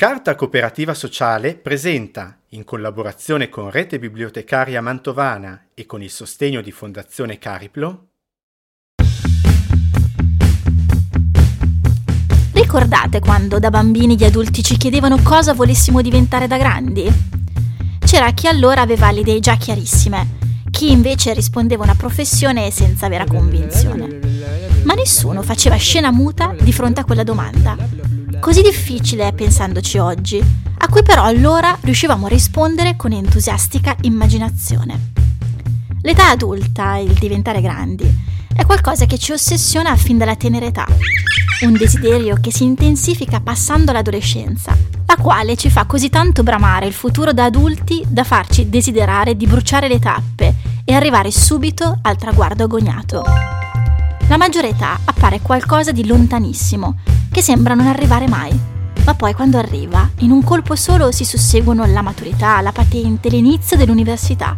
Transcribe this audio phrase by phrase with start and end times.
[0.00, 6.72] Carta Cooperativa Sociale presenta, in collaborazione con Rete Bibliotecaria Mantovana e con il sostegno di
[6.72, 8.06] Fondazione Cariplo,
[12.54, 17.06] Ricordate quando da bambini gli adulti ci chiedevano cosa volessimo diventare da grandi?
[17.98, 20.38] C'era chi allora aveva le idee già chiarissime,
[20.70, 24.18] chi invece rispondeva una professione senza vera convinzione.
[24.84, 28.09] Ma nessuno faceva scena muta di fronte a quella domanda
[28.40, 30.42] così difficile pensandoci oggi,
[30.78, 35.12] a cui però allora riuscivamo a rispondere con entusiastica immaginazione.
[36.02, 38.10] L'età adulta, il diventare grandi,
[38.56, 40.86] è qualcosa che ci ossessiona fin dalla tenera età,
[41.64, 44.76] un desiderio che si intensifica passando l'adolescenza,
[45.06, 49.46] la quale ci fa così tanto bramare il futuro da adulti da farci desiderare di
[49.46, 50.54] bruciare le tappe
[50.84, 53.59] e arrivare subito al traguardo agognato.
[54.30, 56.98] La maggiore età appare qualcosa di lontanissimo,
[57.32, 58.56] che sembra non arrivare mai.
[59.04, 63.76] Ma poi quando arriva, in un colpo solo si susseguono la maturità, la patente, l'inizio
[63.76, 64.56] dell'università.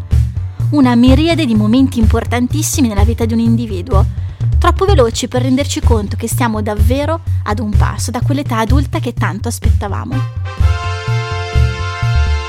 [0.72, 4.04] Una miriade di momenti importantissimi nella vita di un individuo,
[4.58, 9.14] troppo veloci per renderci conto che stiamo davvero ad un passo da quell'età adulta che
[9.14, 10.14] tanto aspettavamo.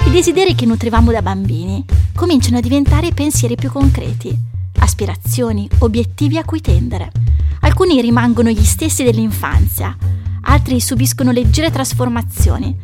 [0.08, 4.38] I desideri che nutrivamo da bambini cominciano a diventare pensieri più concreti,
[4.80, 7.23] aspirazioni, obiettivi a cui tendere.
[7.76, 9.98] Alcuni rimangono gli stessi dell'infanzia,
[10.42, 12.78] altri subiscono leggere trasformazioni,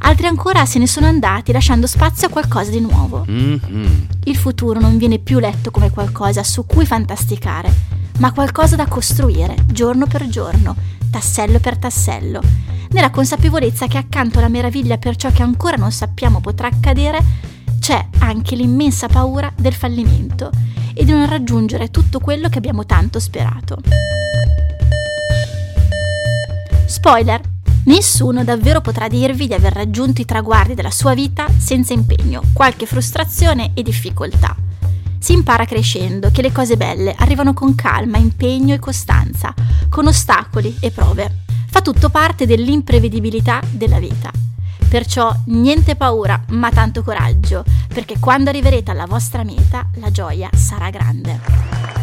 [0.00, 3.24] altri ancora se ne sono andati lasciando spazio a qualcosa di nuovo.
[3.26, 3.86] Mm-hmm.
[4.24, 7.72] Il futuro non viene più letto come qualcosa su cui fantasticare,
[8.18, 10.76] ma qualcosa da costruire giorno per giorno,
[11.10, 12.42] tassello per tassello,
[12.90, 17.18] nella consapevolezza che accanto alla meraviglia per ciò che ancora non sappiamo potrà accadere,
[17.80, 20.50] c'è anche l'immensa paura del fallimento
[20.92, 23.78] e di non raggiungere tutto quello che abbiamo tanto sperato.
[26.86, 27.40] Spoiler!
[27.86, 32.86] Nessuno davvero potrà dirvi di aver raggiunto i traguardi della sua vita senza impegno, qualche
[32.86, 34.56] frustrazione e difficoltà.
[35.18, 39.54] Si impara crescendo che le cose belle arrivano con calma, impegno e costanza,
[39.88, 41.42] con ostacoli e prove.
[41.68, 44.30] Fa tutto parte dell'imprevedibilità della vita.
[44.88, 50.90] Perciò niente paura, ma tanto coraggio, perché quando arriverete alla vostra meta la gioia sarà
[50.90, 51.93] grande.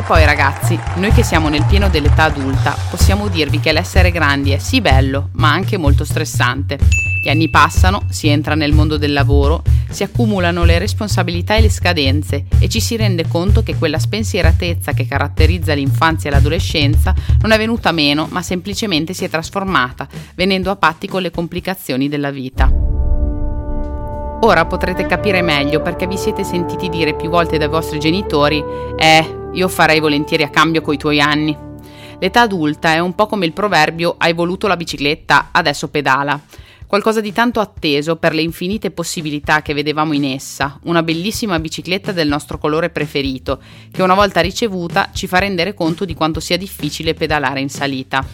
[0.00, 4.52] E poi ragazzi, noi che siamo nel pieno dell'età adulta, possiamo dirvi che l'essere grandi
[4.52, 6.78] è sì bello, ma anche molto stressante.
[7.22, 11.68] Gli anni passano, si entra nel mondo del lavoro, si accumulano le responsabilità e le
[11.68, 17.52] scadenze e ci si rende conto che quella spensieratezza che caratterizza l'infanzia e l'adolescenza non
[17.52, 22.30] è venuta meno, ma semplicemente si è trasformata, venendo a patti con le complicazioni della
[22.30, 22.72] vita.
[24.42, 28.64] Ora potrete capire meglio perché vi siete sentiti dire più volte dai vostri genitori
[28.96, 31.56] Eh, io farei volentieri a cambio coi tuoi anni.
[32.18, 36.40] L'età adulta è un po' come il proverbio hai voluto la bicicletta, adesso pedala.
[36.86, 42.12] Qualcosa di tanto atteso per le infinite possibilità che vedevamo in essa, una bellissima bicicletta
[42.12, 43.60] del nostro colore preferito,
[43.90, 48.24] che una volta ricevuta ci fa rendere conto di quanto sia difficile pedalare in salita.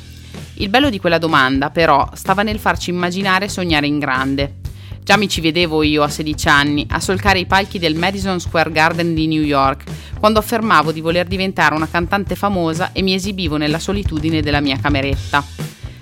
[0.54, 4.65] Il bello di quella domanda, però, stava nel farci immaginare e sognare in grande.
[5.06, 8.72] Già mi ci vedevo io a 16 anni a solcare i palchi del Madison Square
[8.72, 9.84] Garden di New York,
[10.18, 14.80] quando affermavo di voler diventare una cantante famosa e mi esibivo nella solitudine della mia
[14.80, 15.44] cameretta.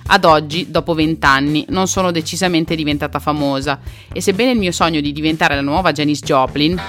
[0.06, 3.78] Ad oggi, dopo vent'anni, non sono decisamente diventata famosa
[4.10, 6.80] e sebbene il mio sogno di diventare la nuova Janis Joplin,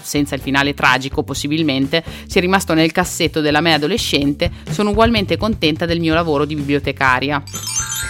[0.00, 5.86] senza il finale tragico possibilmente, sia rimasto nel cassetto della me adolescente, sono ugualmente contenta
[5.86, 7.40] del mio lavoro di bibliotecaria.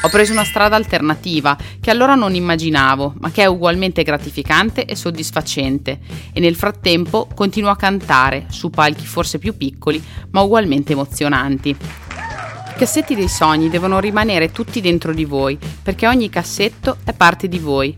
[0.04, 4.96] Ho preso una strada alternativa che allora non immaginavo, ma che è ugualmente gratificante e
[4.96, 6.00] soddisfacente
[6.32, 11.70] e nel frattempo continuo a cantare su palchi forse più piccoli, ma ugualmente emozionanti.
[11.70, 17.46] I cassetti dei sogni devono rimanere tutti dentro di voi, perché ogni cassetto è parte
[17.46, 17.96] di voi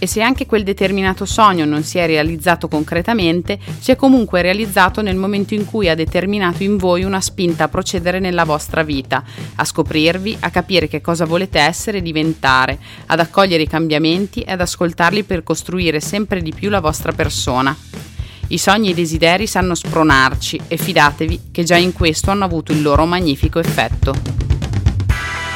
[0.00, 5.02] e se anche quel determinato sogno non si è realizzato concretamente, si è comunque realizzato
[5.02, 9.22] nel momento in cui ha determinato in voi una spinta a procedere nella vostra vita,
[9.56, 14.52] a scoprirvi, a capire che cosa volete essere e diventare, ad accogliere i cambiamenti e
[14.52, 17.76] ad ascoltarli per costruire sempre di più la vostra persona.
[18.48, 22.72] I sogni e i desideri sanno spronarci e fidatevi che già in questo hanno avuto
[22.72, 24.14] il loro magnifico effetto.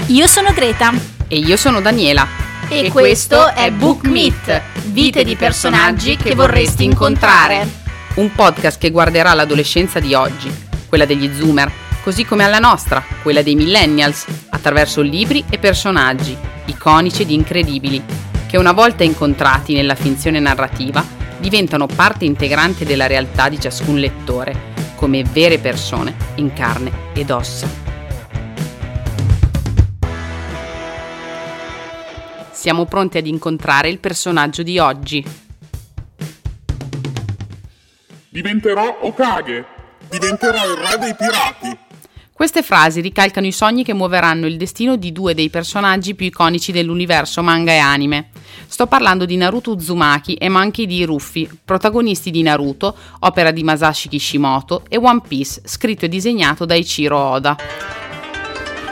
[0.08, 0.92] Io sono Greta.
[1.26, 2.43] E io sono Daniela.
[2.68, 7.66] E, questo è Book Meet, vite di personaggi che vorresti incontrare.
[8.14, 10.52] Un podcast che guarderà l'adolescenza di oggi,
[10.88, 11.70] quella degli zoomer,
[12.02, 18.02] così come alla nostra, quella dei millennials, attraverso libri e personaggi, iconici ed incredibili,
[18.46, 21.04] che una volta incontrati nella finzione narrativa
[21.38, 27.83] diventano parte integrante della realtà di ciascun lettore, come vere persone in carne ed ossa.
[32.64, 35.22] Siamo pronti ad incontrare il personaggio di oggi.
[38.30, 39.66] Diventerò Okage.
[40.08, 41.78] Diventerò il re dei pirati.
[42.32, 46.72] Queste frasi ricalcano i sogni che muoveranno il destino di due dei personaggi più iconici
[46.72, 48.30] dell'universo manga e anime.
[48.66, 51.04] Sto parlando di Naruto Uzumaki e Monkey D.
[51.04, 56.74] Ruffy, protagonisti di Naruto, opera di Masashi Kishimoto, e One Piece, scritto e disegnato da
[56.74, 57.56] Ichiro Oda.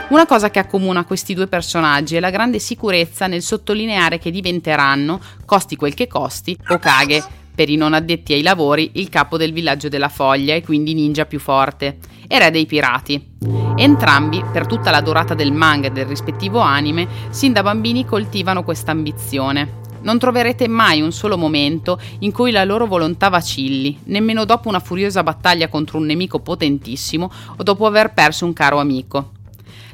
[0.09, 5.19] Una cosa che accomuna questi due personaggi è la grande sicurezza nel sottolineare che diventeranno,
[5.45, 7.23] costi quel che costi, Okage,
[7.55, 11.25] per i non addetti ai lavori, il capo del villaggio della foglia e quindi ninja
[11.25, 11.97] più forte,
[12.27, 13.31] e re dei pirati.
[13.75, 18.63] Entrambi, per tutta la durata del manga e del rispettivo anime, sin da bambini coltivano
[18.63, 19.81] questa ambizione.
[20.01, 24.79] Non troverete mai un solo momento in cui la loro volontà vacilli, nemmeno dopo una
[24.79, 29.31] furiosa battaglia contro un nemico potentissimo o dopo aver perso un caro amico.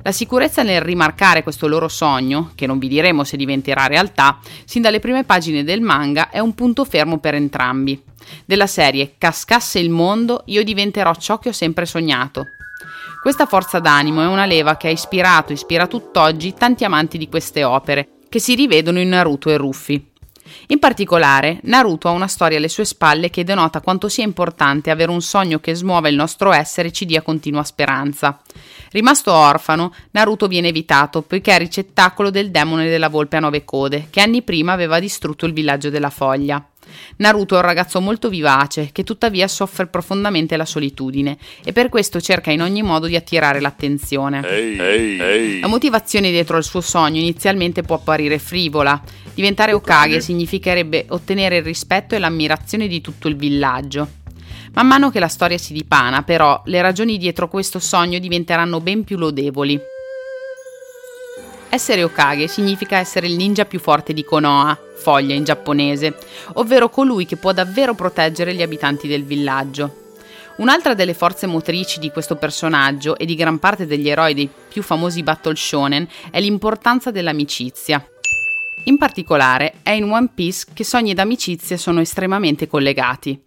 [0.02, 4.82] La sicurezza nel rimarcare questo loro sogno, che non vi diremo se diventerà realtà, sin
[4.82, 8.02] dalle prime pagine del manga è un punto fermo per entrambi.
[8.46, 12.46] Della serie Cascasse il mondo, io diventerò ciò che ho sempre sognato.
[13.22, 17.28] Questa forza d'animo è una leva che ha ispirato e ispira tutt'oggi tanti amanti di
[17.28, 20.12] queste opere, che si rivedono in Naruto e Ruffi.
[20.68, 25.12] In particolare, Naruto ha una storia alle sue spalle che denota quanto sia importante avere
[25.12, 28.40] un sogno che smuova il nostro essere e ci dia continua speranza.
[28.92, 34.08] Rimasto orfano, Naruto viene evitato poiché è ricettacolo del demone della volpe a nove code,
[34.10, 36.64] che anni prima aveva distrutto il villaggio della foglia.
[37.18, 42.22] Naruto è un ragazzo molto vivace, che tuttavia soffre profondamente la solitudine e per questo
[42.22, 44.42] cerca in ogni modo di attirare l'attenzione.
[44.44, 45.60] Hey, hey, hey.
[45.60, 49.02] La motivazione dietro al suo sogno inizialmente può apparire frivola.
[49.34, 54.08] Diventare Okage significherebbe ottenere il rispetto e l'ammirazione di tutto il villaggio.
[54.74, 59.04] Man mano che la storia si dipana, però, le ragioni dietro questo sogno diventeranno ben
[59.04, 59.80] più lodevoli.
[61.72, 66.18] Essere Okage significa essere il ninja più forte di Konoha, foglia in giapponese,
[66.54, 70.08] ovvero colui che può davvero proteggere gli abitanti del villaggio.
[70.58, 74.82] Un'altra delle forze motrici di questo personaggio e di gran parte degli eroi dei più
[74.82, 78.04] famosi battle shonen è l'importanza dell'amicizia.
[78.86, 83.40] In particolare è in One Piece che sogni ed amicizie sono estremamente collegati.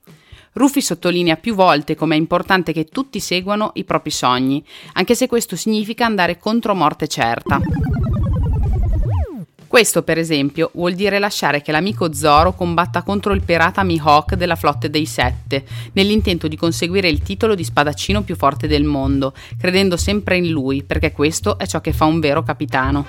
[0.52, 5.26] Rufy sottolinea più volte come è importante che tutti seguano i propri sogni, anche se
[5.26, 7.60] questo significa andare contro morte certa.
[9.72, 14.54] Questo, per esempio, vuol dire lasciare che l'amico Zoro combatta contro il pirata Mihawk della
[14.54, 19.96] flotta dei Sette, nell'intento di conseguire il titolo di spadaccino più forte del mondo, credendo
[19.96, 23.06] sempre in lui, perché questo è ciò che fa un vero capitano.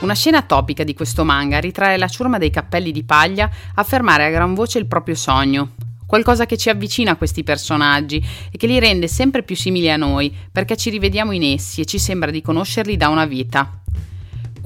[0.00, 4.30] Una scena topica di questo manga ritrae la ciurma dei cappelli di paglia affermare a
[4.30, 5.72] gran voce il proprio sogno,
[6.06, 9.98] qualcosa che ci avvicina a questi personaggi e che li rende sempre più simili a
[9.98, 13.82] noi, perché ci rivediamo in essi e ci sembra di conoscerli da una vita.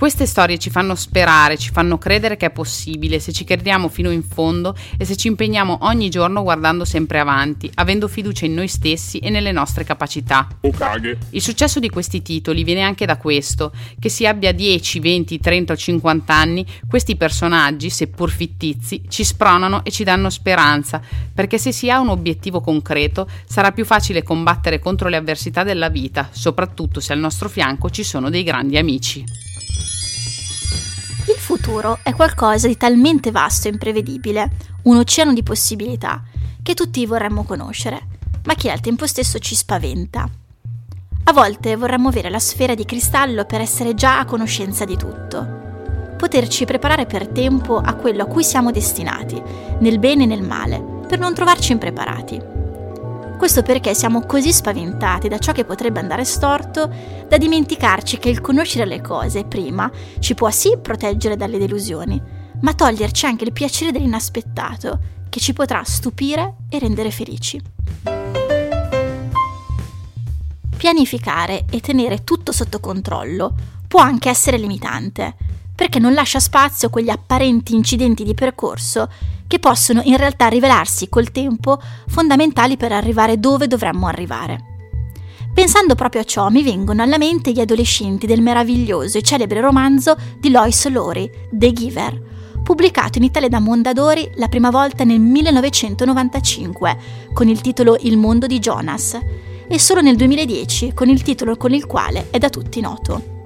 [0.01, 4.11] Queste storie ci fanno sperare, ci fanno credere che è possibile se ci crediamo fino
[4.11, 8.67] in fondo e se ci impegniamo ogni giorno guardando sempre avanti, avendo fiducia in noi
[8.67, 10.49] stessi e nelle nostre capacità.
[10.63, 11.19] Okage.
[11.33, 15.73] Il successo di questi titoli viene anche da questo, che si abbia 10, 20, 30
[15.75, 21.03] o 50 anni, questi personaggi, seppur fittizi, ci spronano e ci danno speranza,
[21.35, 25.91] perché se si ha un obiettivo concreto sarà più facile combattere contro le avversità della
[25.91, 29.50] vita, soprattutto se al nostro fianco ci sono dei grandi amici.
[31.61, 34.51] Futuro è qualcosa di talmente vasto e imprevedibile,
[34.85, 36.23] un oceano di possibilità,
[36.63, 38.01] che tutti vorremmo conoscere,
[38.45, 40.27] ma che al tempo stesso ci spaventa.
[41.25, 46.15] A volte vorremmo avere la sfera di cristallo per essere già a conoscenza di tutto,
[46.17, 49.41] poterci preparare per tempo a quello a cui siamo destinati,
[49.81, 52.50] nel bene e nel male, per non trovarci impreparati.
[53.41, 56.93] Questo perché siamo così spaventati da ciò che potrebbe andare storto
[57.27, 62.21] da dimenticarci che il conoscere le cose prima ci può sì proteggere dalle delusioni,
[62.61, 64.99] ma toglierci anche il piacere dell'inaspettato,
[65.31, 67.59] che ci potrà stupire e rendere felici.
[70.77, 73.55] Pianificare e tenere tutto sotto controllo
[73.89, 75.35] può anche essere limitante,
[75.81, 79.09] perché non lascia spazio a quegli apparenti incidenti di percorso
[79.47, 84.59] che possono in realtà rivelarsi col tempo fondamentali per arrivare dove dovremmo arrivare.
[85.55, 90.19] Pensando proprio a ciò mi vengono alla mente gli adolescenti del meraviglioso e celebre romanzo
[90.39, 92.23] di Lois Lori, The Giver,
[92.63, 96.99] pubblicato in Italia da Mondadori la prima volta nel 1995
[97.33, 99.19] con il titolo Il mondo di Jonas
[99.67, 103.40] e solo nel 2010 con il titolo con il quale è da tutti noto.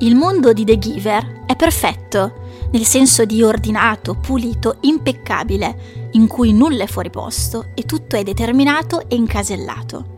[0.00, 6.52] Il mondo di The Giver è perfetto nel senso di ordinato, pulito, impeccabile, in cui
[6.52, 10.16] nulla è fuori posto e tutto è determinato e incasellato.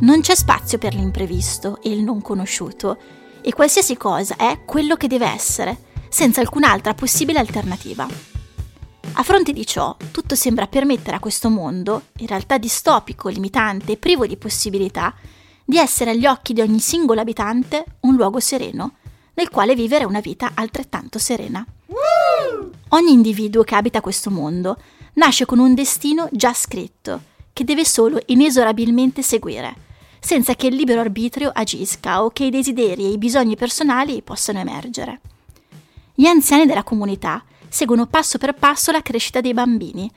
[0.00, 2.96] Non c'è spazio per l'imprevisto e il non conosciuto,
[3.40, 8.06] e qualsiasi cosa è quello che deve essere, senza alcun'altra possibile alternativa.
[9.14, 13.96] A fronte di ciò, tutto sembra permettere a questo mondo, in realtà distopico, limitante e
[13.96, 15.14] privo di possibilità,
[15.64, 18.97] di essere agli occhi di ogni singolo abitante un luogo sereno,
[19.38, 21.64] nel quale vivere una vita altrettanto serena.
[22.88, 24.76] Ogni individuo che abita questo mondo
[25.14, 29.86] nasce con un destino già scritto, che deve solo inesorabilmente seguire,
[30.18, 34.58] senza che il libero arbitrio agisca o che i desideri e i bisogni personali possano
[34.58, 35.20] emergere.
[36.14, 40.10] Gli anziani della comunità seguono passo per passo la crescita dei bambini,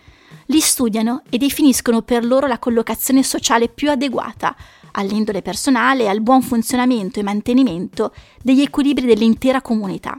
[0.47, 4.55] li studiano e definiscono per loro la collocazione sociale più adeguata
[4.91, 10.17] all'indole personale e al buon funzionamento e mantenimento degli equilibri dell'intera comunità.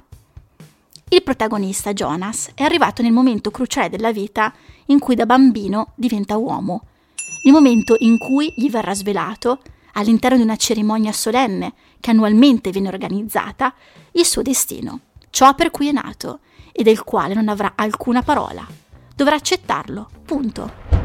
[1.09, 4.53] Il protagonista, Jonas, è arrivato nel momento cruciale della vita
[4.87, 6.87] in cui da bambino diventa uomo,
[7.45, 9.61] il momento in cui gli verrà svelato,
[9.95, 13.75] all'interno di una cerimonia solenne che annualmente viene organizzata,
[14.13, 15.01] il suo destino,
[15.31, 16.41] ciò per cui è nato
[16.73, 18.67] e del quale non avrà alcuna parola.
[19.15, 21.02] Dovrà accettarlo, punto.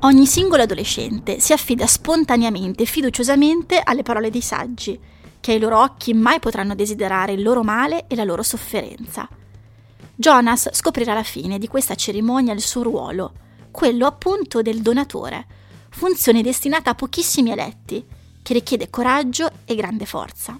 [0.00, 4.98] Ogni singolo adolescente si affida spontaneamente e fiduciosamente alle parole dei saggi,
[5.40, 9.28] che ai loro occhi mai potranno desiderare il loro male e la loro sofferenza.
[10.14, 13.32] Jonas scoprirà alla fine di questa cerimonia il suo ruolo,
[13.70, 15.46] quello appunto del donatore,
[15.90, 18.04] funzione destinata a pochissimi eletti,
[18.42, 20.56] che richiede coraggio e grande forza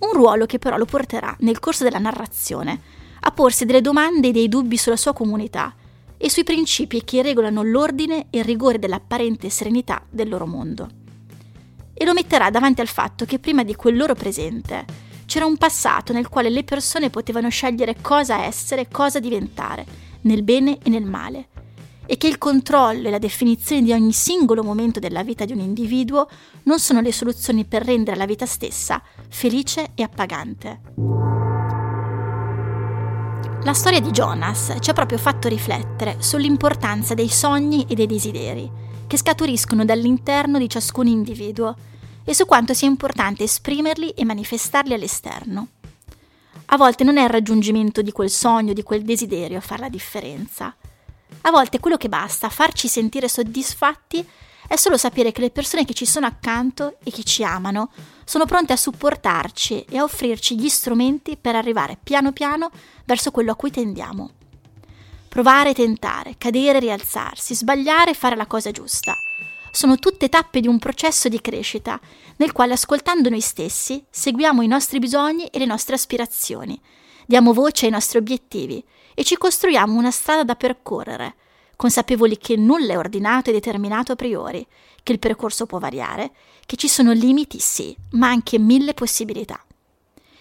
[0.00, 2.80] un ruolo che però lo porterà nel corso della narrazione
[3.20, 5.74] a porsi delle domande e dei dubbi sulla sua comunità
[6.22, 10.86] e sui principi che regolano l'ordine e il rigore dell'apparente serenità del loro mondo.
[11.94, 14.84] E lo metterà davanti al fatto che prima di quel loro presente
[15.24, 19.86] c'era un passato nel quale le persone potevano scegliere cosa essere e cosa diventare,
[20.22, 21.48] nel bene e nel male,
[22.04, 25.60] e che il controllo e la definizione di ogni singolo momento della vita di un
[25.60, 26.28] individuo
[26.64, 31.49] non sono le soluzioni per rendere la vita stessa felice e appagante.
[33.62, 38.68] La storia di Jonas ci ha proprio fatto riflettere sull'importanza dei sogni e dei desideri
[39.06, 41.76] che scaturiscono dall'interno di ciascun individuo
[42.24, 45.68] e su quanto sia importante esprimerli e manifestarli all'esterno.
[46.66, 49.88] A volte non è il raggiungimento di quel sogno, di quel desiderio a fare la
[49.90, 50.74] differenza,
[51.42, 54.26] a volte quello che basta a farci sentire soddisfatti
[54.70, 57.90] è solo sapere che le persone che ci sono accanto e che ci amano
[58.24, 62.70] sono pronte a supportarci e a offrirci gli strumenti per arrivare piano piano
[63.04, 64.30] verso quello a cui tendiamo.
[65.28, 69.12] Provare e tentare, cadere e rialzarsi, sbagliare e fare la cosa giusta.
[69.72, 71.98] Sono tutte tappe di un processo di crescita
[72.36, 76.80] nel quale ascoltando noi stessi seguiamo i nostri bisogni e le nostre aspirazioni,
[77.26, 78.84] diamo voce ai nostri obiettivi
[79.14, 81.34] e ci costruiamo una strada da percorrere,
[81.80, 84.66] consapevoli che nulla è ordinato e determinato a priori,
[85.02, 86.30] che il percorso può variare,
[86.66, 89.58] che ci sono limiti sì, ma anche mille possibilità.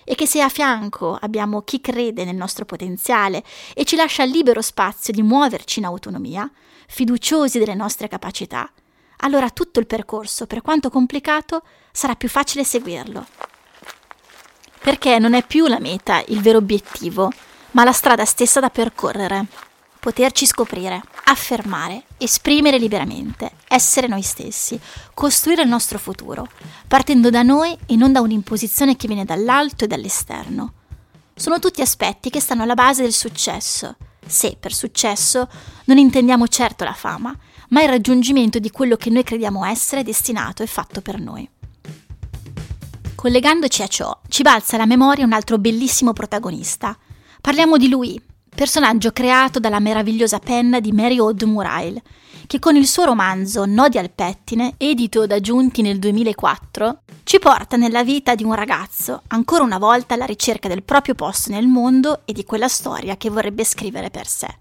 [0.03, 3.41] E che se a fianco abbiamo chi crede nel nostro potenziale
[3.73, 6.51] e ci lascia libero spazio di muoverci in autonomia,
[6.87, 8.69] fiduciosi delle nostre capacità,
[9.19, 13.25] allora tutto il percorso, per quanto complicato, sarà più facile seguirlo.
[14.81, 17.31] Perché non è più la meta il vero obiettivo,
[17.71, 19.68] ma la strada stessa da percorrere.
[19.99, 24.79] Poterci scoprire, affermare, esprimere liberamente, essere noi stessi,
[25.13, 26.47] costruire il nostro futuro,
[26.87, 30.73] partendo da noi e non da un'imposizione che viene dall'alto e dall'esterno.
[31.35, 35.49] Sono tutti aspetti che stanno alla base del successo, se per successo
[35.85, 37.37] non intendiamo certo la fama,
[37.69, 41.47] ma il raggiungimento di quello che noi crediamo essere destinato e fatto per noi.
[43.15, 46.97] Collegandoci a ciò, ci balza alla memoria un altro bellissimo protagonista,
[47.41, 48.21] Parliamo di lui,
[48.59, 52.01] personaggio creato dalla meravigliosa penna di Mary Aude Murail,
[52.45, 57.77] che con il suo romanzo Nodi al pettine, edito da Giunti nel 2004, ci porta
[57.77, 62.23] nella vita di un ragazzo, ancora una volta alla ricerca del proprio posto nel mondo
[62.25, 64.57] e di quella storia che vorrebbe scrivere per sé.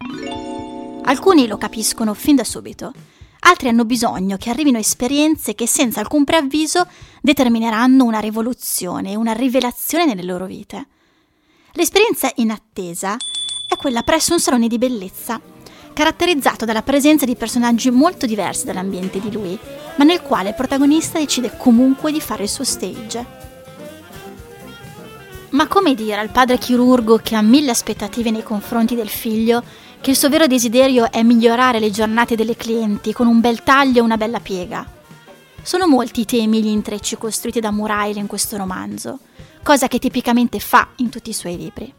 [1.02, 2.92] Alcuni lo capiscono fin da subito,
[3.40, 6.86] altri hanno bisogno che arrivino esperienze che senza alcun preavviso
[7.20, 10.86] determineranno una rivoluzione una rivelazione nelle loro vite.
[11.72, 13.16] L'esperienza inattesa
[13.68, 15.38] è quella presso un salone di bellezza,
[15.92, 19.58] caratterizzato dalla presenza di personaggi molto diversi dall'ambiente di lui,
[19.96, 23.26] ma nel quale il protagonista decide comunque di fare il suo stage.
[25.50, 29.62] Ma come dire al padre chirurgo che ha mille aspettative nei confronti del figlio
[30.00, 33.98] che il suo vero desiderio è migliorare le giornate delle clienti con un bel taglio
[33.98, 34.86] e una bella piega?
[35.60, 39.18] Sono molti i temi e gli intrecci costruiti da Murail in questo romanzo,
[39.62, 41.97] cosa che tipicamente fa in tutti i suoi libri.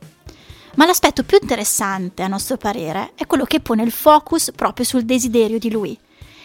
[0.75, 5.03] Ma l'aspetto più interessante, a nostro parere, è quello che pone il focus proprio sul
[5.03, 5.97] desiderio di lui,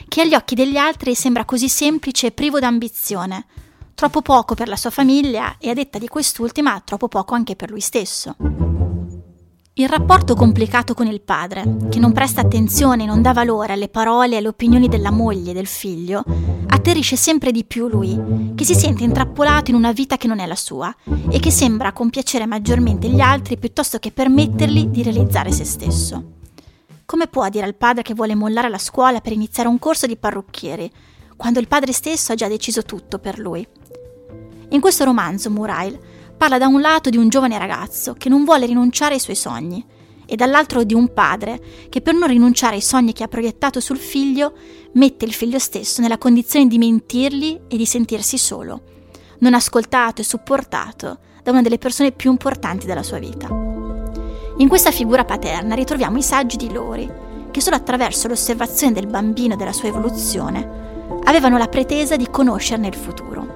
[0.09, 3.47] che agli occhi degli altri sembra così semplice e privo d'ambizione,
[3.95, 7.71] troppo poco per la sua famiglia e a detta di quest'ultima troppo poco anche per
[7.71, 8.74] lui stesso.
[9.77, 13.89] Il rapporto complicato con il padre, che non presta attenzione e non dà valore alle
[13.89, 16.23] parole e alle opinioni della moglie e del figlio,
[16.69, 20.47] atterrisce sempre di più lui, che si sente intrappolato in una vita che non è
[20.47, 20.95] la sua
[21.29, 26.23] e che sembra compiacere maggiormente gli altri piuttosto che permettergli di realizzare se stesso.
[27.05, 30.17] Come può dire al padre che vuole mollare la scuola per iniziare un corso di
[30.17, 30.89] parrucchieri,
[31.35, 33.67] quando il padre stesso ha già deciso tutto per lui?
[34.69, 35.99] In questo romanzo Murail
[36.45, 39.83] parla da un lato di un giovane ragazzo che non vuole rinunciare ai suoi sogni
[40.27, 41.59] e dall'altro di un padre
[41.89, 44.53] che per non rinunciare ai sogni che ha proiettato sul figlio
[44.93, 48.83] mette il figlio stesso nella condizione di mentirgli e di sentirsi solo,
[49.39, 53.49] non ascoltato e supportato da una delle persone più importanti della sua vita.
[54.59, 57.11] In questa figura paterna ritroviamo i saggi di Lori,
[57.51, 62.89] che solo attraverso l'osservazione del bambino e della sua evoluzione avevano la pretesa di conoscerne
[62.89, 63.54] il futuro.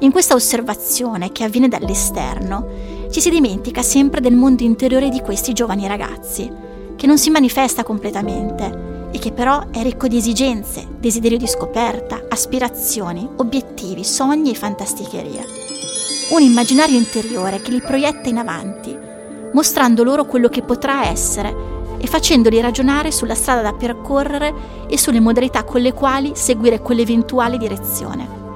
[0.00, 5.52] In questa osservazione che avviene dall'esterno, ci si dimentica sempre del mondo interiore di questi
[5.52, 6.48] giovani ragazzi,
[6.94, 12.26] che non si manifesta completamente e che però è ricco di esigenze, desiderio di scoperta,
[12.28, 15.44] aspirazioni, obiettivi, sogni e fantasticherie.
[16.30, 18.96] Un immaginario interiore che li proietta in avanti,
[19.52, 21.52] mostrando loro quello che potrà essere
[21.98, 24.54] e facendoli ragionare sulla strada da percorrere
[24.88, 28.47] e sulle modalità con le quali seguire quell'eventuale direzione.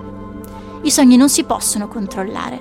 [0.82, 2.60] I sogni non si possono controllare,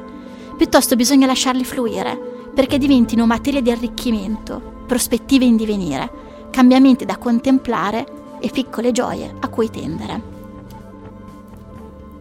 [0.58, 8.06] piuttosto bisogna lasciarli fluire perché diventino materia di arricchimento, prospettive in divenire, cambiamenti da contemplare
[8.40, 10.40] e piccole gioie a cui tendere.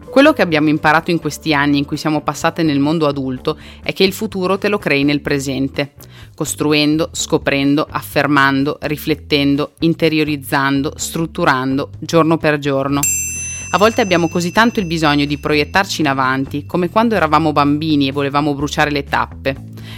[0.09, 3.93] Quello che abbiamo imparato in questi anni in cui siamo passate nel mondo adulto è
[3.93, 5.93] che il futuro te lo crei nel presente,
[6.35, 12.99] costruendo, scoprendo, affermando, riflettendo, interiorizzando, strutturando, giorno per giorno.
[13.73, 18.09] A volte abbiamo così tanto il bisogno di proiettarci in avanti, come quando eravamo bambini
[18.09, 19.55] e volevamo bruciare le tappe,